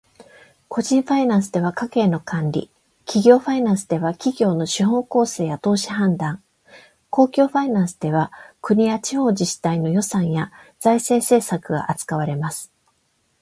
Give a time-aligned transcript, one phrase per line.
[0.67, 2.71] 個人ファイナンスでは家計の管理、
[3.05, 6.41] 企業ファイナンスでは企業の資本構成や投資判断、
[7.11, 8.31] 公共ファイナンスでは
[8.63, 12.71] 国や地方自治体の予算や財政政策が扱われます。